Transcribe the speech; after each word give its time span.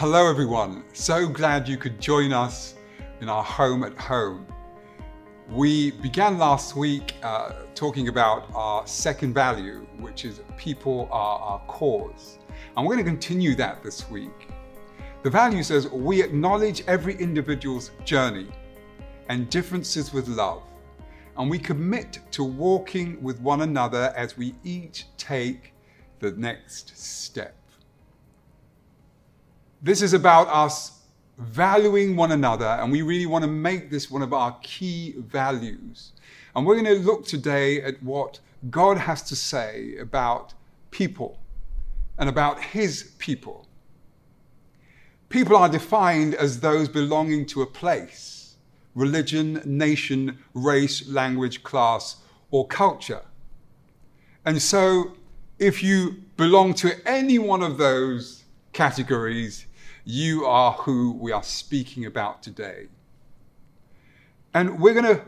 Hello, 0.00 0.30
everyone. 0.30 0.84
So 0.92 1.26
glad 1.26 1.68
you 1.68 1.76
could 1.76 2.00
join 2.00 2.32
us 2.32 2.76
in 3.20 3.28
our 3.28 3.42
home 3.42 3.82
at 3.82 3.98
home. 3.98 4.46
We 5.50 5.90
began 5.90 6.38
last 6.38 6.76
week 6.76 7.16
uh, 7.24 7.64
talking 7.74 8.06
about 8.06 8.48
our 8.54 8.86
second 8.86 9.34
value, 9.34 9.88
which 9.98 10.24
is 10.24 10.40
people 10.56 11.08
are 11.10 11.40
our 11.40 11.58
cause. 11.66 12.38
And 12.76 12.86
we're 12.86 12.94
going 12.94 13.04
to 13.06 13.10
continue 13.10 13.56
that 13.56 13.82
this 13.82 14.08
week. 14.08 14.48
The 15.24 15.30
value 15.30 15.64
says 15.64 15.88
we 15.88 16.22
acknowledge 16.22 16.84
every 16.86 17.16
individual's 17.16 17.90
journey 18.04 18.46
and 19.28 19.50
differences 19.50 20.12
with 20.12 20.28
love, 20.28 20.62
and 21.36 21.50
we 21.50 21.58
commit 21.58 22.20
to 22.30 22.44
walking 22.44 23.20
with 23.20 23.40
one 23.40 23.62
another 23.62 24.14
as 24.16 24.36
we 24.36 24.54
each 24.62 25.06
take 25.16 25.74
the 26.20 26.30
next 26.30 26.96
step. 26.96 27.57
This 29.80 30.02
is 30.02 30.12
about 30.12 30.48
us 30.48 31.02
valuing 31.38 32.16
one 32.16 32.32
another, 32.32 32.66
and 32.66 32.90
we 32.90 33.02
really 33.02 33.26
want 33.26 33.44
to 33.44 33.50
make 33.50 33.90
this 33.90 34.10
one 34.10 34.22
of 34.22 34.32
our 34.32 34.58
key 34.60 35.14
values. 35.18 36.12
And 36.56 36.66
we're 36.66 36.74
going 36.74 36.96
to 36.96 37.04
look 37.04 37.24
today 37.24 37.80
at 37.82 38.02
what 38.02 38.40
God 38.70 38.98
has 38.98 39.22
to 39.22 39.36
say 39.36 39.96
about 39.98 40.52
people 40.90 41.38
and 42.18 42.28
about 42.28 42.60
His 42.60 43.12
people. 43.18 43.68
People 45.28 45.56
are 45.56 45.68
defined 45.68 46.34
as 46.34 46.58
those 46.58 46.88
belonging 46.88 47.46
to 47.46 47.62
a 47.62 47.66
place, 47.66 48.56
religion, 48.96 49.62
nation, 49.64 50.38
race, 50.54 51.06
language, 51.06 51.62
class, 51.62 52.16
or 52.50 52.66
culture. 52.66 53.22
And 54.44 54.60
so, 54.60 55.12
if 55.60 55.84
you 55.84 56.16
belong 56.36 56.74
to 56.74 56.96
any 57.08 57.38
one 57.38 57.62
of 57.62 57.78
those 57.78 58.42
categories, 58.72 59.66
you 60.04 60.44
are 60.44 60.72
who 60.72 61.12
we 61.12 61.32
are 61.32 61.42
speaking 61.42 62.06
about 62.06 62.42
today. 62.42 62.86
And 64.54 64.80
we're 64.80 64.94
going 64.94 65.16
to 65.16 65.22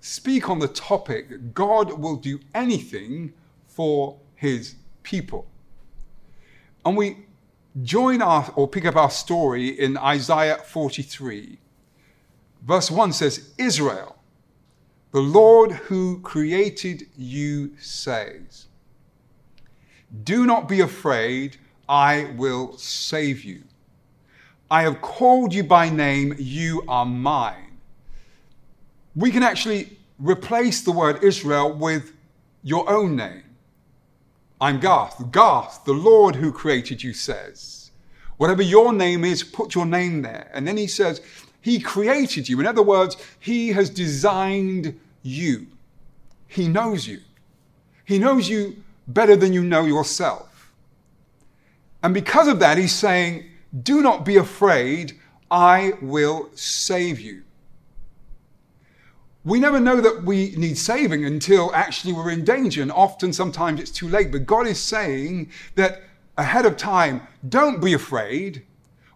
speak 0.00 0.50
on 0.50 0.58
the 0.58 0.68
topic 0.68 1.54
God 1.54 1.98
will 1.98 2.16
do 2.16 2.38
anything 2.54 3.32
for 3.66 4.18
his 4.34 4.74
people. 5.02 5.46
And 6.84 6.96
we 6.96 7.26
join 7.82 8.22
our 8.22 8.52
or 8.54 8.68
pick 8.68 8.84
up 8.84 8.96
our 8.96 9.10
story 9.10 9.68
in 9.68 9.96
Isaiah 9.96 10.58
43. 10.58 11.58
Verse 12.62 12.90
1 12.90 13.12
says, 13.12 13.54
Israel, 13.58 14.16
the 15.12 15.20
Lord 15.20 15.72
who 15.72 16.20
created 16.20 17.04
you 17.16 17.76
says, 17.78 18.66
Do 20.22 20.44
not 20.44 20.68
be 20.68 20.80
afraid, 20.80 21.56
I 21.88 22.32
will 22.36 22.76
save 22.78 23.44
you. 23.44 23.62
I 24.74 24.82
have 24.82 25.00
called 25.00 25.54
you 25.54 25.62
by 25.62 25.88
name, 25.88 26.34
you 26.36 26.82
are 26.88 27.06
mine. 27.06 27.78
We 29.14 29.30
can 29.30 29.44
actually 29.44 29.96
replace 30.18 30.80
the 30.80 30.90
word 30.90 31.22
Israel 31.22 31.72
with 31.72 32.12
your 32.64 32.90
own 32.90 33.14
name. 33.14 33.44
I'm 34.60 34.80
Garth. 34.80 35.30
Garth, 35.30 35.84
the 35.84 35.92
Lord 35.92 36.34
who 36.34 36.50
created 36.50 37.04
you 37.04 37.12
says. 37.12 37.92
Whatever 38.36 38.62
your 38.62 38.92
name 38.92 39.24
is, 39.24 39.44
put 39.44 39.76
your 39.76 39.86
name 39.86 40.22
there. 40.22 40.50
And 40.52 40.66
then 40.66 40.76
he 40.76 40.88
says, 40.88 41.20
He 41.60 41.78
created 41.78 42.48
you. 42.48 42.58
In 42.58 42.66
other 42.66 42.82
words, 42.82 43.16
He 43.38 43.68
has 43.68 43.88
designed 43.88 44.98
you. 45.22 45.68
He 46.48 46.66
knows 46.66 47.06
you. 47.06 47.20
He 48.04 48.18
knows 48.18 48.48
you 48.48 48.82
better 49.06 49.36
than 49.36 49.52
you 49.52 49.62
know 49.62 49.84
yourself. 49.84 50.72
And 52.02 52.12
because 52.12 52.48
of 52.48 52.58
that, 52.58 52.76
He's 52.76 52.92
saying, 52.92 53.52
Do 53.82 54.02
not 54.02 54.24
be 54.24 54.36
afraid. 54.36 55.18
I 55.50 55.94
will 56.00 56.50
save 56.54 57.20
you. 57.20 57.42
We 59.44 59.60
never 59.60 59.78
know 59.78 60.00
that 60.00 60.24
we 60.24 60.54
need 60.56 60.78
saving 60.78 61.24
until 61.24 61.74
actually 61.74 62.14
we're 62.14 62.30
in 62.30 62.44
danger, 62.44 62.80
and 62.80 62.90
often 62.90 63.32
sometimes 63.32 63.78
it's 63.80 63.90
too 63.90 64.08
late. 64.08 64.32
But 64.32 64.46
God 64.46 64.66
is 64.66 64.80
saying 64.80 65.50
that 65.74 66.02
ahead 66.38 66.64
of 66.64 66.76
time, 66.76 67.26
don't 67.48 67.80
be 67.82 67.92
afraid. 67.92 68.64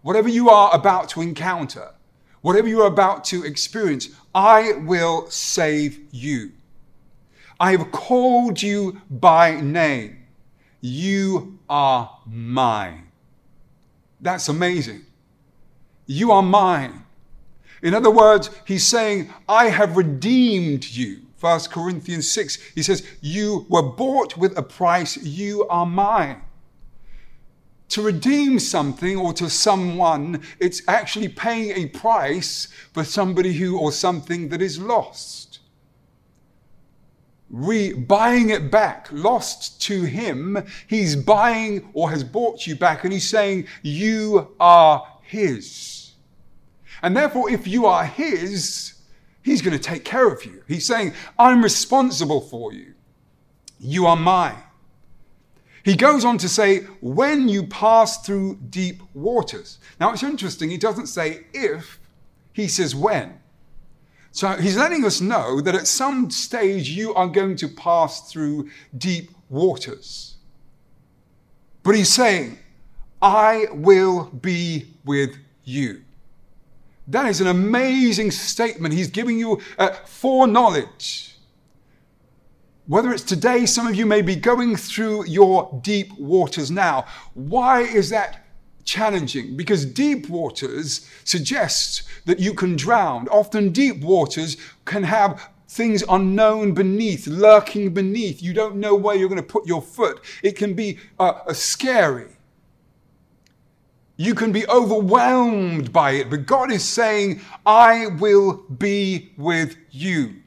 Whatever 0.01 0.29
you 0.29 0.49
are 0.49 0.73
about 0.73 1.09
to 1.09 1.21
encounter, 1.21 1.93
whatever 2.41 2.67
you 2.67 2.81
are 2.81 2.87
about 2.87 3.23
to 3.25 3.43
experience, 3.43 4.09
I 4.35 4.73
will 4.73 5.29
save 5.29 5.99
you. 6.11 6.51
I 7.59 7.71
have 7.71 7.91
called 7.91 8.61
you 8.61 9.01
by 9.09 9.59
name. 9.59 10.25
You 10.79 11.59
are 11.69 12.19
mine. 12.25 13.08
That's 14.21 14.49
amazing. 14.49 15.05
You 16.05 16.31
are 16.31 16.41
mine. 16.41 17.05
In 17.81 17.93
other 17.93 18.11
words, 18.11 18.49
he's 18.65 18.85
saying, 18.85 19.33
I 19.47 19.69
have 19.69 19.95
redeemed 19.95 20.85
you. 20.85 21.21
1 21.39 21.59
Corinthians 21.71 22.29
6, 22.29 22.57
he 22.75 22.83
says, 22.83 23.07
You 23.21 23.65
were 23.69 23.83
bought 23.83 24.35
with 24.35 24.57
a 24.57 24.63
price, 24.63 25.15
you 25.17 25.65
are 25.69 25.85
mine. 25.85 26.41
To 27.89 28.01
redeem 28.03 28.59
something 28.59 29.17
or 29.17 29.33
to 29.33 29.49
someone, 29.49 30.43
it's 30.59 30.81
actually 30.87 31.29
paying 31.29 31.71
a 31.71 31.87
price 31.87 32.67
for 32.93 33.03
somebody 33.03 33.53
who 33.53 33.79
or 33.79 33.91
something 33.91 34.49
that 34.49 34.61
is 34.61 34.79
lost. 34.79 35.48
Re 37.49 37.93
buying 37.93 38.49
it 38.49 38.69
back, 38.69 39.07
lost 39.11 39.81
to 39.83 40.03
him, 40.03 40.63
he's 40.87 41.15
buying 41.15 41.89
or 41.93 42.11
has 42.11 42.23
bought 42.23 42.67
you 42.67 42.75
back, 42.75 43.03
and 43.03 43.11
he's 43.11 43.27
saying, 43.27 43.67
You 43.81 44.55
are 44.59 45.05
his. 45.23 46.11
And 47.01 47.15
therefore, 47.15 47.49
if 47.49 47.65
you 47.65 47.85
are 47.85 48.03
His, 48.03 48.99
He's 49.41 49.61
going 49.61 49.77
to 49.77 49.83
take 49.83 50.03
care 50.03 50.27
of 50.27 50.45
you. 50.45 50.63
He's 50.67 50.85
saying, 50.85 51.13
I'm 51.37 51.63
responsible 51.63 52.41
for 52.41 52.73
you. 52.73 52.93
You 53.79 54.05
are 54.05 54.15
mine. 54.15 54.61
He 55.83 55.95
goes 55.95 56.25
on 56.25 56.37
to 56.39 56.49
say, 56.49 56.81
when 57.01 57.47
you 57.47 57.65
pass 57.65 58.23
through 58.25 58.57
deep 58.69 59.01
waters. 59.13 59.79
Now 59.99 60.11
it's 60.11 60.23
interesting, 60.23 60.69
he 60.69 60.77
doesn't 60.77 61.07
say 61.07 61.45
if, 61.53 61.99
he 62.53 62.67
says 62.67 62.93
when. 62.93 63.38
So 64.31 64.49
he's 64.53 64.77
letting 64.77 65.05
us 65.05 65.21
know 65.21 65.59
that 65.61 65.75
at 65.75 65.87
some 65.87 66.29
stage 66.29 66.89
you 66.89 67.13
are 67.13 67.27
going 67.27 67.55
to 67.57 67.67
pass 67.67 68.31
through 68.31 68.69
deep 68.97 69.31
waters. 69.49 70.37
But 71.83 71.95
he's 71.95 72.13
saying, 72.13 72.59
I 73.21 73.65
will 73.71 74.25
be 74.25 74.87
with 75.03 75.35
you. 75.63 76.03
That 77.07 77.25
is 77.25 77.41
an 77.41 77.47
amazing 77.47 78.31
statement. 78.31 78.93
He's 78.93 79.09
giving 79.09 79.39
you 79.39 79.59
uh, 79.79 79.89
foreknowledge. 80.05 81.35
Whether 82.85 83.11
it's 83.11 83.23
today, 83.23 83.65
some 83.65 83.87
of 83.87 83.95
you 83.95 84.05
may 84.05 84.21
be 84.21 84.35
going 84.35 84.75
through 84.75 85.25
your 85.25 85.79
deep 85.83 86.11
waters 86.19 86.69
now. 86.71 87.05
Why 87.33 87.81
is 87.81 88.09
that 88.09 88.45
challenging? 88.89 89.55
Because 89.55 89.85
deep 89.85 90.27
waters 90.29 91.07
suggest 91.23 92.03
that 92.25 92.39
you 92.39 92.53
can 92.53 92.75
drown. 92.75 93.27
Often, 93.29 93.71
deep 93.71 94.01
waters 94.01 94.57
can 94.85 95.03
have 95.03 95.49
things 95.67 96.03
unknown 96.09 96.73
beneath, 96.73 97.27
lurking 97.27 97.93
beneath. 97.93 98.41
You 98.41 98.53
don't 98.53 98.77
know 98.77 98.95
where 98.95 99.15
you're 99.15 99.29
going 99.29 99.41
to 99.41 99.47
put 99.47 99.67
your 99.67 99.81
foot. 99.81 100.19
It 100.43 100.55
can 100.57 100.73
be 100.73 100.97
uh, 101.19 101.53
scary. 101.53 102.31
You 104.17 104.35
can 104.35 104.51
be 104.51 104.67
overwhelmed 104.67 105.93
by 105.93 106.11
it, 106.11 106.29
but 106.29 106.45
God 106.45 106.71
is 106.71 106.83
saying, 106.83 107.39
I 107.65 108.07
will 108.19 108.63
be 108.63 109.31
with 109.37 109.77
you. 109.91 110.41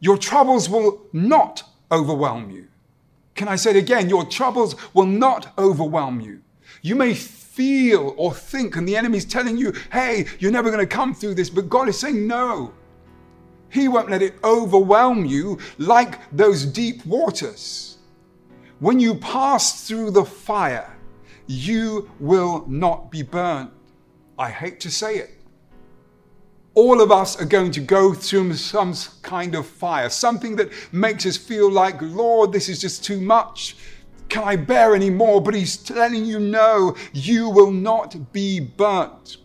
Your 0.00 0.16
troubles 0.16 0.70
will 0.70 1.02
not 1.12 1.62
overwhelm 1.92 2.50
you. 2.50 2.68
Can 3.34 3.48
I 3.48 3.56
say 3.56 3.70
it 3.70 3.76
again? 3.76 4.08
Your 4.08 4.24
troubles 4.24 4.76
will 4.94 5.06
not 5.06 5.52
overwhelm 5.58 6.20
you. 6.20 6.40
You 6.80 6.94
may 6.94 7.12
feel 7.56 8.14
or 8.18 8.34
think, 8.34 8.76
and 8.76 8.86
the 8.86 8.94
enemy's 8.94 9.24
telling 9.24 9.56
you, 9.56 9.72
hey, 9.90 10.26
you're 10.38 10.52
never 10.52 10.70
going 10.70 10.86
to 10.86 10.94
come 10.94 11.14
through 11.14 11.34
this, 11.34 11.48
but 11.48 11.70
God 11.70 11.88
is 11.88 11.98
saying, 11.98 12.26
no. 12.26 12.74
He 13.70 13.88
won't 13.88 14.10
let 14.10 14.20
it 14.20 14.34
overwhelm 14.44 15.24
you 15.24 15.58
like 15.78 16.20
those 16.32 16.66
deep 16.66 17.04
waters. 17.06 17.96
When 18.78 19.00
you 19.00 19.14
pass 19.14 19.88
through 19.88 20.10
the 20.10 20.24
fire, 20.24 20.94
you 21.46 22.10
will 22.20 22.66
not 22.68 23.10
be 23.10 23.22
burned. 23.22 23.70
I 24.38 24.50
hate 24.50 24.78
to 24.80 24.90
say 24.90 25.16
it. 25.16 25.30
All 26.74 27.00
of 27.00 27.10
us 27.10 27.40
are 27.40 27.46
going 27.46 27.70
to 27.72 27.80
go 27.80 28.12
through 28.12 28.52
some 28.54 28.94
kind 29.22 29.54
of 29.54 29.66
fire, 29.66 30.10
something 30.10 30.56
that 30.56 30.70
makes 30.92 31.24
us 31.24 31.38
feel 31.38 31.70
like, 31.70 32.02
Lord, 32.02 32.52
this 32.52 32.68
is 32.68 32.82
just 32.82 33.02
too 33.02 33.18
much. 33.18 33.76
Can 34.28 34.44
I 34.44 34.56
bear 34.56 34.94
any 34.94 35.10
more? 35.10 35.40
But 35.40 35.54
He's 35.54 35.76
telling 35.76 36.24
you, 36.24 36.38
no, 36.38 36.96
you 37.12 37.48
will 37.48 37.70
not 37.70 38.32
be 38.32 38.60
burnt. 38.60 39.38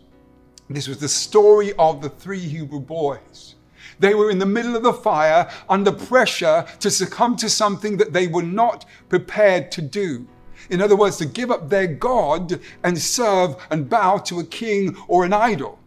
This 0.68 0.88
was 0.88 0.98
the 0.98 1.08
story 1.08 1.72
of 1.78 2.00
the 2.00 2.08
three 2.08 2.40
Hebrew 2.40 2.80
boys. 2.80 3.56
They 3.98 4.14
were 4.14 4.30
in 4.30 4.38
the 4.38 4.46
middle 4.46 4.74
of 4.74 4.82
the 4.82 4.92
fire 4.92 5.50
under 5.68 5.92
pressure 5.92 6.66
to 6.80 6.90
succumb 6.90 7.36
to 7.36 7.48
something 7.48 7.96
that 7.98 8.12
they 8.12 8.26
were 8.26 8.42
not 8.42 8.84
prepared 9.08 9.70
to 9.72 9.82
do. 9.82 10.26
In 10.70 10.80
other 10.80 10.96
words, 10.96 11.18
to 11.18 11.26
give 11.26 11.50
up 11.50 11.68
their 11.68 11.86
God 11.86 12.60
and 12.82 12.98
serve 12.98 13.56
and 13.70 13.90
bow 13.90 14.18
to 14.18 14.40
a 14.40 14.44
king 14.44 14.96
or 15.08 15.24
an 15.24 15.32
idol. 15.32 15.78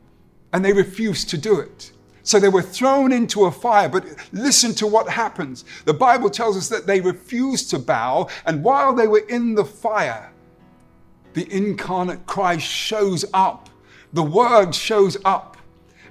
And 0.54 0.64
they 0.64 0.74
refused 0.74 1.30
to 1.32 1.38
do 1.38 1.60
it. 1.60 1.92
So 2.26 2.40
they 2.40 2.50
were 2.50 2.64
thrown 2.64 3.12
into 3.12 3.46
a 3.46 3.52
fire. 3.52 3.88
But 3.88 4.06
listen 4.34 4.74
to 4.76 4.88
what 4.88 5.08
happens. 5.08 5.64
The 5.86 5.94
Bible 5.94 6.30
tells 6.30 6.58
us 6.58 6.68
that 6.70 6.88
they 6.88 7.00
refused 7.00 7.70
to 7.70 7.80
bow, 7.80 8.28
and 8.46 8.64
while 8.64 8.94
they 8.94 9.08
were 9.08 9.26
in 9.30 9.56
the 9.56 9.64
fire, 9.64 10.34
the 11.34 11.50
incarnate 11.54 12.26
Christ 12.26 12.66
shows 12.66 13.26
up. 13.34 13.70
The 14.12 14.24
Word 14.24 14.74
shows 14.74 15.18
up. 15.24 15.56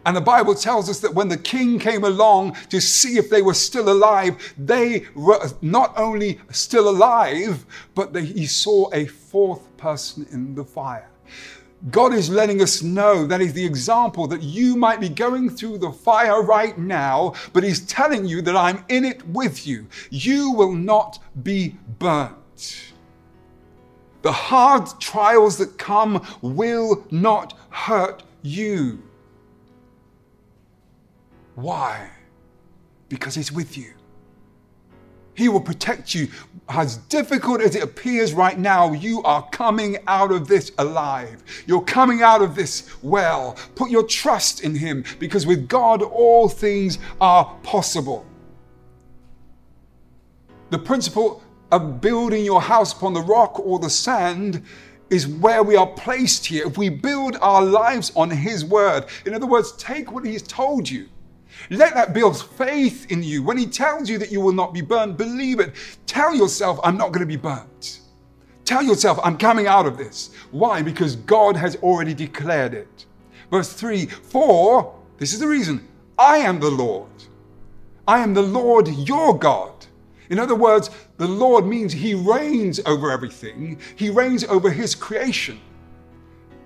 And 0.07 0.17
the 0.17 0.21
Bible 0.21 0.55
tells 0.55 0.89
us 0.91 1.01
that 1.01 1.15
when 1.15 1.29
the 1.29 1.37
king 1.37 1.79
came 1.79 2.05
along 2.05 2.57
to 2.69 2.81
see 2.81 3.17
if 3.17 3.31
they 3.31 3.43
were 3.43 3.55
still 3.55 3.89
alive, 3.89 4.55
they 4.59 5.07
were 5.15 5.41
not 5.63 5.95
only 5.97 6.39
still 6.51 6.91
alive, 6.91 7.65
but 7.95 8.15
he 8.15 8.47
saw 8.47 8.91
a 8.93 9.07
fourth 9.07 9.77
person 9.79 10.27
in 10.31 10.55
the 10.55 10.65
fire. 10.65 11.09
God 11.91 12.15
is 12.15 12.31
letting 12.31 12.63
us 12.63 12.83
know 12.83 13.27
that 13.27 13.43
is 13.43 13.53
the 13.53 13.65
example 13.65 14.27
that 14.29 14.43
you 14.43 14.75
might 14.75 15.01
be 15.01 15.11
going 15.11 15.51
through 15.51 15.79
the 15.79 15.93
fire 15.93 16.43
right 16.43 16.79
now, 16.79 17.35
but 17.53 17.63
He's 17.63 17.81
telling 17.81 18.25
you 18.25 18.41
that 18.43 18.57
I'm 18.57 18.85
in 18.89 19.05
it 19.05 19.27
with 19.29 19.67
you. 19.67 19.87
You 20.11 20.53
will 20.53 20.73
not 20.73 21.19
be 21.43 21.77
burnt. 21.99 22.93
The 24.23 24.33
hard 24.33 24.89
trials 24.99 25.59
that 25.59 25.77
come 25.77 26.27
will 26.41 27.07
not 27.11 27.59
hurt 27.69 28.23
you. 28.43 29.03
Why? 31.55 32.09
Because 33.11 33.35
He's 33.35 33.53
with 33.53 33.77
you. 33.77 33.93
He 35.35 35.49
will 35.49 35.61
protect 35.61 36.15
you. 36.15 36.29
As 36.69 36.97
difficult 36.97 37.61
as 37.61 37.75
it 37.75 37.83
appears 37.83 38.33
right 38.33 38.59
now, 38.59 38.93
you 38.93 39.23
are 39.23 39.47
coming 39.51 39.99
out 40.07 40.33
of 40.33 40.49
this 40.49 40.73
alive. 40.79 41.43
You're 41.67 41.83
coming 41.83 42.23
out 42.23 42.41
of 42.41 42.55
this 42.55 42.89
well. 43.03 43.57
Put 43.75 43.91
your 43.91 44.05
trust 44.05 44.63
in 44.63 44.75
Him 44.75 45.05
because 45.19 45.47
with 45.47 45.69
God, 45.69 46.03
all 46.03 46.49
things 46.49 46.99
are 47.21 47.55
possible. 47.63 48.25
The 50.71 50.79
principle 50.79 51.43
of 51.71 52.01
building 52.01 52.45
your 52.45 52.63
house 52.63 52.93
upon 52.93 53.13
the 53.13 53.23
rock 53.23 53.59
or 53.61 53.79
the 53.79 53.91
sand 53.91 54.63
is 55.11 55.29
where 55.29 55.63
we 55.63 55.77
are 55.77 55.87
placed 55.87 56.47
here. 56.47 56.67
If 56.67 56.79
we 56.79 56.89
build 56.89 57.37
our 57.43 57.63
lives 57.63 58.11
on 58.17 58.31
His 58.31 58.65
word, 58.65 59.05
in 59.27 59.35
other 59.35 59.47
words, 59.47 59.73
take 59.73 60.13
what 60.13 60.25
He's 60.25 60.43
told 60.43 60.89
you 60.89 61.09
let 61.71 61.95
that 61.95 62.13
build 62.13 62.41
faith 62.41 63.11
in 63.11 63.23
you. 63.23 63.43
When 63.43 63.57
he 63.57 63.67
tells 63.67 64.09
you 64.09 64.19
that 64.19 64.31
you 64.31 64.41
will 64.41 64.53
not 64.53 64.75
be 64.75 64.81
burned, 64.81 65.17
believe 65.17 65.61
it. 65.61 65.75
Tell 66.07 66.35
yourself, 66.35 66.79
I'm 66.85 66.97
not 66.97 67.13
going 67.13 67.21
to 67.21 67.27
be 67.27 67.37
burnt. 67.37 68.01
Tell 68.65 68.83
yourself, 68.83 69.19
I'm 69.23 69.37
coming 69.37 69.67
out 69.67 69.87
of 69.87 69.99
this. 69.99 70.31
Why? 70.51 70.83
Because 70.83 71.17
God 71.17 71.57
has 71.57 71.77
already 71.77 72.15
declared 72.15 72.75
it. 72.75 73.07
Verse 73.51 73.73
3 73.73 74.07
For, 74.07 74.95
this 75.19 75.33
is 75.33 75.41
the 75.41 75.47
reason, 75.47 75.87
I 76.19 76.39
am 76.39 76.61
the 76.61 76.71
Lord. 76.71 77.11
I 78.07 78.21
am 78.21 78.35
the 78.35 78.43
Lord 78.43 78.89
your 78.89 79.39
God. 79.39 79.73
In 80.31 80.39
other 80.39 80.55
words, 80.55 80.91
the 81.17 81.29
Lord 81.29 81.67
means 81.67 81.93
he 81.93 82.15
reigns 82.15 82.81
over 82.87 83.11
everything, 83.11 83.79
he 83.97 84.11
reigns 84.11 84.45
over 84.45 84.71
his 84.71 84.95
creation. 84.95 85.61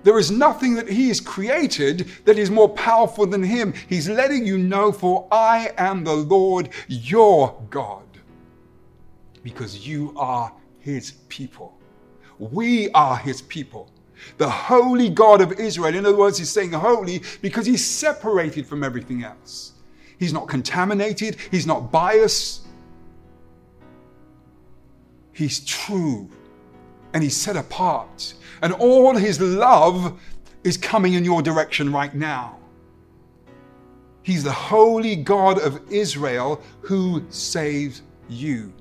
There 0.03 0.17
is 0.17 0.31
nothing 0.31 0.75
that 0.75 0.89
He 0.89 1.09
has 1.09 1.19
created 1.19 2.07
that 2.25 2.37
is 2.37 2.49
more 2.49 2.69
powerful 2.69 3.25
than 3.25 3.43
Him. 3.43 3.73
He's 3.87 4.07
letting 4.07 4.45
you 4.45 4.57
know, 4.57 4.91
for 4.91 5.27
I 5.31 5.71
am 5.77 6.03
the 6.03 6.15
Lord 6.15 6.69
your 6.87 7.61
God, 7.69 8.05
because 9.43 9.87
you 9.87 10.13
are 10.17 10.51
His 10.79 11.11
people. 11.27 11.77
We 12.37 12.89
are 12.91 13.17
His 13.17 13.41
people. 13.41 13.89
The 14.37 14.49
holy 14.49 15.09
God 15.09 15.41
of 15.41 15.53
Israel. 15.59 15.95
In 15.95 16.05
other 16.05 16.17
words, 16.17 16.37
He's 16.37 16.49
saying 16.49 16.71
holy 16.71 17.21
because 17.41 17.65
He's 17.65 17.85
separated 17.85 18.65
from 18.65 18.83
everything 18.83 19.23
else. 19.23 19.73
He's 20.17 20.33
not 20.33 20.47
contaminated, 20.47 21.37
He's 21.51 21.67
not 21.67 21.91
biased. 21.91 22.67
He's 25.31 25.63
true 25.63 26.29
and 27.13 27.23
He's 27.23 27.37
set 27.37 27.55
apart 27.55 28.33
and 28.61 28.73
all 28.73 29.15
his 29.15 29.39
love 29.39 30.19
is 30.63 30.77
coming 30.77 31.13
in 31.13 31.23
your 31.23 31.41
direction 31.41 31.91
right 31.91 32.13
now. 32.13 32.57
He's 34.21 34.43
the 34.43 34.51
holy 34.51 35.15
God 35.15 35.59
of 35.59 35.81
Israel 35.91 36.61
who 36.81 37.23
saves 37.29 38.01
you. 38.27 38.73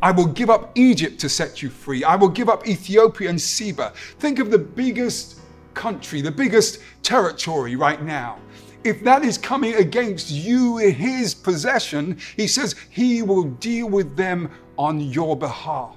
I 0.00 0.10
will 0.10 0.26
give 0.26 0.50
up 0.50 0.76
Egypt 0.76 1.20
to 1.20 1.28
set 1.28 1.62
you 1.62 1.70
free. 1.70 2.02
I 2.02 2.16
will 2.16 2.28
give 2.28 2.48
up 2.48 2.66
Ethiopia 2.66 3.30
and 3.30 3.40
Seba. 3.40 3.92
Think 4.18 4.40
of 4.40 4.50
the 4.50 4.58
biggest 4.58 5.40
country, 5.74 6.20
the 6.20 6.30
biggest 6.30 6.80
territory 7.02 7.76
right 7.76 8.02
now. 8.02 8.38
If 8.82 9.04
that 9.04 9.24
is 9.24 9.38
coming 9.38 9.74
against 9.74 10.28
you, 10.30 10.78
his 10.78 11.34
possession, 11.34 12.18
he 12.36 12.48
says 12.48 12.74
he 12.90 13.22
will 13.22 13.44
deal 13.44 13.88
with 13.88 14.16
them 14.16 14.50
on 14.76 15.00
your 15.00 15.36
behalf. 15.36 15.94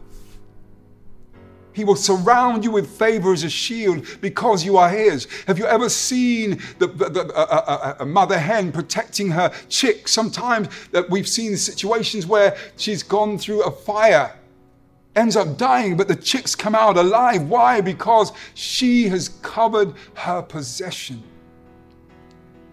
He 1.75 1.83
will 1.83 1.97
surround 1.97 2.63
you 2.63 2.71
with 2.71 2.89
favor 2.89 3.33
as 3.33 3.43
a 3.43 3.49
shield 3.49 4.07
because 4.21 4.63
you 4.63 4.77
are 4.77 4.89
His. 4.89 5.27
Have 5.45 5.59
you 5.59 5.65
ever 5.65 5.89
seen 5.89 6.61
the, 6.79 6.87
the, 6.87 7.09
the 7.09 7.21
a, 7.37 7.41
a, 7.41 7.95
a, 7.99 8.05
mother 8.05 8.39
hen 8.39 8.71
protecting 8.71 9.29
her 9.31 9.51
chick? 9.67 10.07
Sometimes 10.07 10.69
that 10.91 11.09
we've 11.09 11.27
seen 11.27 11.57
situations 11.57 12.25
where 12.25 12.55
she's 12.77 13.03
gone 13.03 13.37
through 13.37 13.63
a 13.63 13.71
fire, 13.71 14.33
ends 15.17 15.35
up 15.35 15.57
dying, 15.57 15.97
but 15.97 16.07
the 16.07 16.15
chicks 16.15 16.55
come 16.55 16.75
out 16.75 16.95
alive. 16.95 17.41
Why? 17.49 17.81
Because 17.81 18.31
she 18.53 19.09
has 19.09 19.27
covered 19.41 19.93
her 20.13 20.41
possession. 20.41 21.21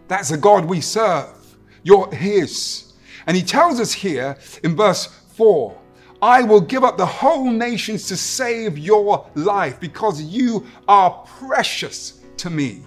That's 0.07 0.29
the 0.29 0.37
God 0.37 0.65
we 0.65 0.81
serve. 0.81 1.57
You're 1.83 2.09
His. 2.15 2.93
And 3.27 3.37
He 3.37 3.43
tells 3.43 3.81
us 3.81 3.93
here 3.93 4.39
in 4.63 4.77
verse 4.77 5.07
4 5.07 5.82
I 6.23 6.43
will 6.43 6.61
give 6.61 6.85
up 6.85 6.97
the 6.97 7.05
whole 7.05 7.51
nations 7.51 8.07
to 8.07 8.17
save 8.17 8.79
your 8.79 9.29
life 9.35 9.81
because 9.81 10.23
you 10.23 10.65
are 10.87 11.11
precious 11.41 12.21
to 12.37 12.49
me. 12.49 12.85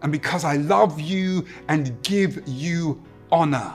And 0.00 0.10
because 0.10 0.42
I 0.44 0.56
love 0.56 0.98
you 0.98 1.44
and 1.68 2.02
give 2.02 2.48
you 2.48 3.02
honor. 3.30 3.74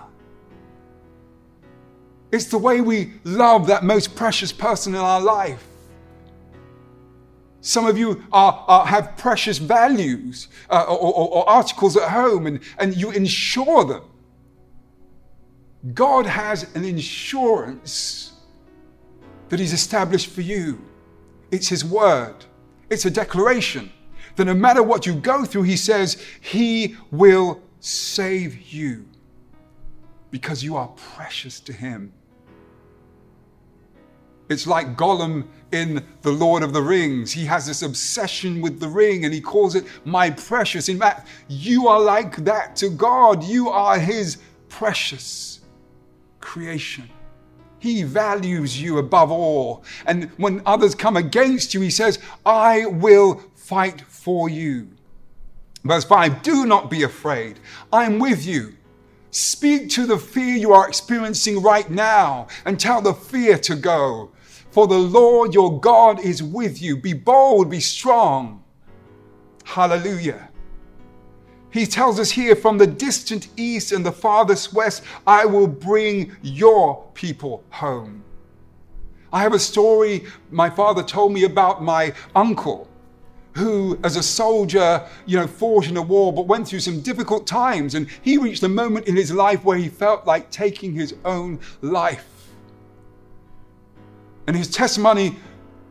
It's 2.31 2.45
the 2.45 2.57
way 2.57 2.81
we 2.81 3.13
love 3.23 3.67
that 3.67 3.83
most 3.83 4.15
precious 4.15 4.51
person 4.51 4.95
in 4.95 4.99
our 4.99 5.21
life. 5.21 5.63
Some 7.61 7.85
of 7.85 7.99
you 7.99 8.23
are, 8.31 8.65
are 8.67 8.85
have 8.87 9.15
precious 9.15 9.59
values 9.59 10.47
uh, 10.71 10.85
or, 10.87 10.97
or, 10.97 11.29
or 11.29 11.49
articles 11.49 11.95
at 11.97 12.09
home 12.09 12.47
and, 12.47 12.59
and 12.79 12.97
you 12.97 13.11
insure 13.11 13.85
them. 13.85 14.03
God 15.93 16.25
has 16.25 16.73
an 16.75 16.83
insurance 16.83 18.33
that 19.49 19.59
He's 19.59 19.73
established 19.73 20.29
for 20.29 20.41
you. 20.41 20.81
It's 21.51 21.67
His 21.67 21.85
word, 21.85 22.45
it's 22.89 23.05
a 23.05 23.11
declaration 23.11 23.91
that 24.35 24.45
no 24.45 24.53
matter 24.53 24.83
what 24.83 25.05
you 25.05 25.13
go 25.13 25.45
through, 25.45 25.63
He 25.63 25.77
says 25.77 26.21
He 26.41 26.95
will 27.11 27.61
save 27.79 28.73
you 28.73 29.05
because 30.31 30.63
you 30.63 30.75
are 30.75 30.87
precious 30.87 31.59
to 31.61 31.73
Him. 31.73 32.11
It's 34.49 34.67
like 34.67 34.95
Gollum 34.95 35.47
in 35.71 36.05
The 36.21 36.31
Lord 36.31 36.61
of 36.61 36.71
the 36.71 36.81
Rings. 36.81 37.31
He 37.31 37.45
has 37.45 37.65
this 37.65 37.81
obsession 37.81 38.61
with 38.61 38.79
the 38.79 38.87
ring 38.87 39.25
and 39.25 39.33
he 39.33 39.41
calls 39.41 39.73
it 39.73 39.85
my 40.05 40.29
precious. 40.29 40.87
In 40.87 40.99
fact, 40.99 41.27
you 41.47 41.87
are 41.87 41.99
like 41.99 42.37
that 42.37 42.75
to 42.77 42.89
God. 42.89 43.43
You 43.43 43.69
are 43.69 43.97
His 43.97 44.37
precious 44.69 45.61
creation. 46.45 47.09
He 47.79 48.03
values 48.03 48.81
you 48.81 48.99
above 48.99 49.31
all. 49.31 49.83
And 50.05 50.29
when 50.37 50.61
others 50.65 50.95
come 50.95 51.17
against 51.17 51.73
you, 51.73 51.81
he 51.81 51.89
says, 51.89 52.19
I 52.45 52.85
will 52.85 53.43
fight 53.55 54.01
for 54.01 54.47
you. 54.47 54.87
Verse 55.83 56.05
5 56.05 56.41
Do 56.41 56.65
not 56.65 56.89
be 56.89 57.03
afraid. 57.03 57.59
I'm 57.91 58.19
with 58.19 58.45
you. 58.45 58.75
Speak 59.31 59.89
to 59.89 60.05
the 60.05 60.17
fear 60.17 60.55
you 60.55 60.71
are 60.71 60.87
experiencing 60.87 61.61
right 61.61 61.89
now 61.89 62.47
and 62.63 62.79
tell 62.79 63.01
the 63.01 63.13
fear 63.13 63.57
to 63.59 63.75
go. 63.75 64.31
For 64.71 64.87
the 64.87 64.97
Lord 64.97 65.53
your 65.53 65.79
God 65.79 66.19
is 66.19 66.41
with 66.41 66.81
you. 66.81 66.95
Be 66.97 67.13
bold, 67.13 67.69
be 67.69 67.79
strong. 67.79 68.63
Hallelujah. 69.63 70.49
He 71.75 71.85
tells 71.85 72.21
us 72.21 72.31
here, 72.31 72.55
from 72.55 72.77
the 72.77 72.87
distant 72.87 73.49
east 73.57 73.91
and 73.91 74.05
the 74.05 74.11
farthest 74.13 74.71
west, 74.71 75.03
I 75.27 75.43
will 75.43 75.67
bring 75.67 76.33
your 76.41 77.03
people 77.15 77.65
home. 77.69 78.23
I 79.33 79.41
have 79.41 79.53
a 79.53 79.59
story 79.59 80.23
my 80.51 80.69
father 80.69 81.03
told 81.03 81.33
me 81.33 81.43
about 81.43 81.83
my 81.83 82.13
uncle 82.33 82.87
who, 83.55 83.99
as 84.05 84.15
a 84.15 84.23
soldier, 84.23 85.05
you 85.25 85.35
know, 85.35 85.47
fought 85.47 85.89
in 85.89 85.97
a 85.97 86.01
war 86.01 86.31
but 86.31 86.47
went 86.47 86.65
through 86.65 86.79
some 86.79 87.01
difficult 87.01 87.45
times. 87.45 87.93
And 87.93 88.07
he 88.21 88.37
reached 88.37 88.63
a 88.63 88.69
moment 88.69 89.09
in 89.09 89.17
his 89.17 89.33
life 89.33 89.65
where 89.65 89.77
he 89.77 89.89
felt 89.89 90.25
like 90.25 90.49
taking 90.51 90.93
his 90.93 91.13
own 91.25 91.59
life. 91.81 92.53
And 94.47 94.55
his 94.55 94.69
testimony 94.69 95.35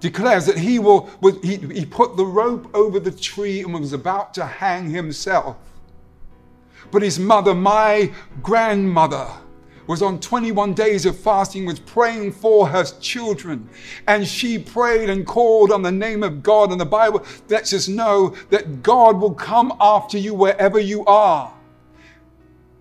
declares 0.00 0.46
that 0.46 0.56
he 0.56 0.78
will 0.78 1.10
he, 1.42 1.56
he 1.56 1.84
put 1.84 2.16
the 2.16 2.24
rope 2.24 2.74
over 2.74 2.98
the 2.98 3.12
tree 3.12 3.60
and 3.60 3.74
was 3.74 3.92
about 3.92 4.32
to 4.34 4.46
hang 4.46 4.88
himself. 4.88 5.58
But 6.90 7.02
his 7.02 7.18
mother, 7.18 7.54
my 7.54 8.12
grandmother, 8.42 9.28
was 9.86 10.02
on 10.02 10.18
21 10.18 10.74
days 10.74 11.04
of 11.06 11.18
fasting, 11.18 11.66
was 11.66 11.78
praying 11.78 12.32
for 12.32 12.68
her 12.68 12.84
children. 13.00 13.68
And 14.06 14.26
she 14.26 14.58
prayed 14.58 15.10
and 15.10 15.26
called 15.26 15.70
on 15.72 15.82
the 15.82 15.92
name 15.92 16.22
of 16.22 16.42
God. 16.42 16.70
And 16.72 16.80
the 16.80 16.86
Bible 16.86 17.24
lets 17.48 17.72
us 17.72 17.88
know 17.88 18.34
that 18.50 18.82
God 18.82 19.20
will 19.20 19.34
come 19.34 19.76
after 19.80 20.18
you 20.18 20.34
wherever 20.34 20.78
you 20.78 21.04
are. 21.04 21.52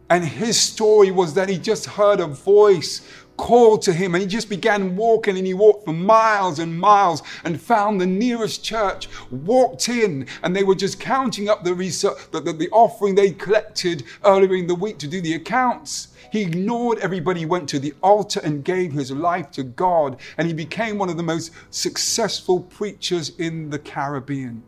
And 0.10 0.24
his 0.24 0.60
story 0.60 1.12
was 1.12 1.34
that 1.34 1.50
he 1.50 1.58
just 1.58 1.86
heard 1.86 2.20
a 2.20 2.28
voice 2.28 3.02
called 3.38 3.82
to 3.82 3.94
him 3.94 4.16
and 4.16 4.22
he 4.22 4.28
just 4.28 4.50
began 4.50 4.96
walking 4.96 5.38
and 5.38 5.48
he 5.48 5.54
walked 5.54 5.86
for 5.86 5.94
miles 5.94 6.60
and 6.60 6.80
miles 6.80 7.24
and 7.44 7.62
found 7.62 8.00
the 8.00 8.06
nearest 8.06 8.64
church 8.64 9.10
walked 9.32 9.90
in 9.90 10.28
and 10.44 10.56
they 10.56 10.64
were 10.64 10.76
just 10.76 11.00
counting 11.00 11.50
up 11.50 11.64
the, 11.64 11.74
research, 11.74 12.18
the, 12.32 12.40
the, 12.40 12.54
the 12.54 12.70
offering 12.70 13.16
they 13.16 13.32
collected 13.32 14.04
earlier 14.24 14.56
in 14.56 14.68
the 14.68 14.76
week 14.76 14.98
to 14.98 15.08
do 15.08 15.22
the 15.22 15.34
accounts 15.34 16.10
he 16.34 16.42
ignored 16.42 16.98
everybody, 16.98 17.46
went 17.46 17.70
to 17.70 17.78
the 17.78 17.94
altar 18.02 18.42
and 18.44 18.66
gave 18.66 18.92
his 18.92 19.12
life 19.12 19.52
to 19.52 19.62
God, 19.62 20.20
and 20.36 20.48
he 20.48 20.54
became 20.56 20.98
one 20.98 21.10
of 21.10 21.16
the 21.16 21.22
most 21.22 21.52
successful 21.70 22.60
preachers 22.60 23.38
in 23.38 23.70
the 23.70 23.78
Caribbean. 23.78 24.64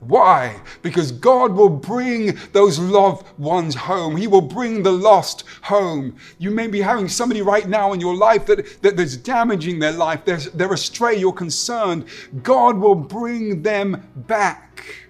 Why? 0.00 0.60
Because 0.82 1.10
God 1.10 1.52
will 1.52 1.68
bring 1.68 2.38
those 2.52 2.78
loved 2.78 3.26
ones 3.36 3.74
home. 3.74 4.16
He 4.16 4.28
will 4.28 4.40
bring 4.40 4.82
the 4.82 4.92
lost 4.92 5.42
home. 5.62 6.16
You 6.38 6.52
may 6.52 6.68
be 6.68 6.80
having 6.80 7.08
somebody 7.08 7.42
right 7.42 7.68
now 7.68 7.92
in 7.92 8.00
your 8.00 8.14
life 8.14 8.46
that, 8.46 8.80
that 8.82 8.96
that's 8.96 9.16
damaging 9.16 9.80
their 9.80 9.92
life. 9.92 10.24
They're, 10.24 10.36
they're 10.36 10.72
astray. 10.72 11.16
You're 11.16 11.32
concerned. 11.32 12.04
God 12.44 12.78
will 12.78 12.94
bring 12.94 13.62
them 13.62 14.08
back 14.14 15.08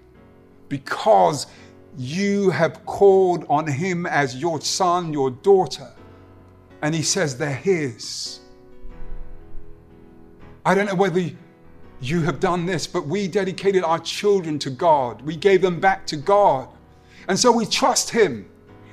because 0.71 1.47
you 1.99 2.49
have 2.51 2.87
called 2.87 3.45
on 3.51 3.67
him 3.67 4.07
as 4.07 4.37
your 4.37 4.61
son, 4.61 5.13
your 5.13 5.31
daughter. 5.31 5.93
And 6.81 6.95
he 6.95 7.03
says 7.03 7.37
they're 7.37 7.53
his. 7.53 8.41
I 10.65 10.75
don't 10.75 10.87
know 10.87 10.95
whether 10.95 11.31
you 12.01 12.23
have 12.23 12.41
done 12.41 12.67
this, 12.67 12.87
but 12.87 13.07
we 13.07 13.29
dedicated 13.29 13.83
our 13.85 13.99
children 13.99 14.59
to 14.61 14.71
God. 14.71 15.23
We 15.23 15.37
gave 15.37 15.63
them 15.63 15.81
back 15.81 16.07
to 16.09 16.17
God. 16.17 16.69
And 17.29 17.39
so 17.39 17.51
we 17.53 17.67
trust 17.67 18.11
him 18.11 18.49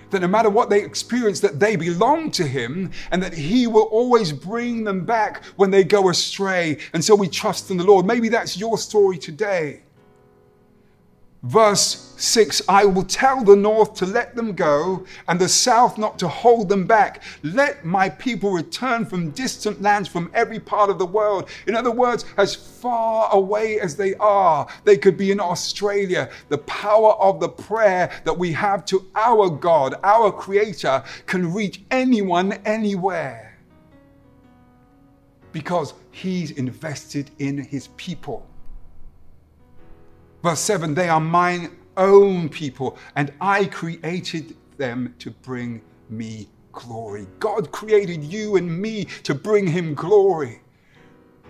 that 0.09 0.21
no 0.21 0.27
matter 0.27 0.49
what 0.49 0.69
they 0.69 0.83
experience 0.83 1.39
that 1.41 1.59
they 1.59 1.75
belong 1.75 2.31
to 2.31 2.45
him 2.47 2.91
and 3.11 3.21
that 3.21 3.33
he 3.33 3.67
will 3.67 3.83
always 3.83 4.31
bring 4.31 4.83
them 4.83 5.05
back 5.05 5.43
when 5.57 5.71
they 5.71 5.83
go 5.83 6.09
astray 6.09 6.77
and 6.93 7.03
so 7.03 7.15
we 7.15 7.27
trust 7.27 7.71
in 7.71 7.77
the 7.77 7.83
lord 7.83 8.05
maybe 8.05 8.29
that's 8.29 8.55
your 8.55 8.77
story 8.77 9.17
today 9.17 9.81
Verse 11.45 12.11
6 12.17 12.63
I 12.67 12.85
will 12.85 13.03
tell 13.03 13.43
the 13.43 13.55
north 13.55 13.93
to 13.95 14.07
let 14.07 14.35
them 14.35 14.53
go, 14.53 15.05
and 15.27 15.39
the 15.39 15.47
south 15.47 15.95
not 15.95 16.17
to 16.17 16.27
hold 16.27 16.69
them 16.69 16.87
back. 16.87 17.21
Let 17.43 17.85
my 17.85 18.09
people 18.09 18.49
return 18.49 19.05
from 19.05 19.29
distant 19.29 19.79
lands, 19.79 20.09
from 20.09 20.31
every 20.33 20.59
part 20.59 20.89
of 20.89 20.97
the 20.97 21.05
world. 21.05 21.47
In 21.67 21.75
other 21.75 21.91
words, 21.91 22.25
as 22.37 22.55
far 22.55 23.31
away 23.31 23.79
as 23.79 23.95
they 23.95 24.15
are, 24.15 24.67
they 24.85 24.97
could 24.97 25.17
be 25.17 25.29
in 25.29 25.39
Australia. 25.39 26.31
The 26.49 26.57
power 26.59 27.13
of 27.13 27.39
the 27.39 27.49
prayer 27.49 28.09
that 28.23 28.35
we 28.35 28.51
have 28.53 28.83
to 28.85 29.05
our 29.13 29.47
God, 29.47 29.99
our 30.03 30.31
Creator, 30.31 31.03
can 31.27 31.53
reach 31.53 31.83
anyone, 31.91 32.53
anywhere. 32.65 33.55
Because 35.51 35.93
He's 36.09 36.51
invested 36.51 37.29
in 37.37 37.59
His 37.59 37.89
people. 37.97 38.47
Verse 40.45 40.59
7 40.59 40.93
They 40.93 41.09
are 41.09 41.19
mine 41.19 41.75
own 41.97 42.49
people, 42.49 42.99
and 43.15 43.33
I 43.41 43.65
created 43.65 44.55
them 44.77 45.15
to 45.17 45.31
bring 45.31 45.81
me 46.07 46.47
glory. 46.71 47.25
God 47.39 47.71
created 47.71 48.23
you 48.23 48.55
and 48.55 48.79
me 48.79 49.05
to 49.23 49.33
bring 49.33 49.65
Him 49.65 49.95
glory. 49.95 50.61